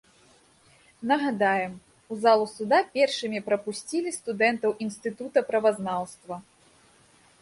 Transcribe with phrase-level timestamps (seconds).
[1.11, 1.73] Нагадаем,
[2.15, 6.35] у залу суда першымі прапусцілі студэнтаў інстытута правазнаўства.